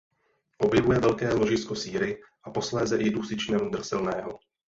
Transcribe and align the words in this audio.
Objevuje 0.57 0.99
velké 0.99 1.33
ložisko 1.33 1.75
síry 1.75 2.21
a 2.43 2.51
posléze 2.51 2.97
i 2.97 3.09
dusičnanu 3.09 3.69
draselného. 3.69 4.39